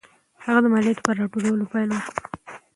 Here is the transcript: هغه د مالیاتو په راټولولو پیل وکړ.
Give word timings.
هغه 0.43 0.59
د 0.63 0.65
مالیاتو 0.73 1.05
په 1.05 1.11
راټولولو 1.19 1.63
پیل 1.71 1.89
وکړ. 1.91 2.21